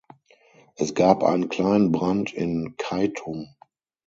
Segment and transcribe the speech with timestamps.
[0.77, 3.55] Es gab einen kleinen Brand in Keitum.